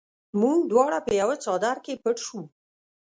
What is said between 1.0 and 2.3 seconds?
په یوه څادر کې پټ